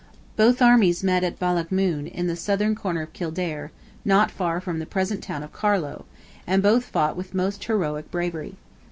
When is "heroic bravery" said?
7.63-8.55